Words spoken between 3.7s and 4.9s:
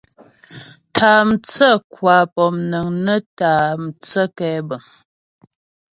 mthə́ kɛbəŋ.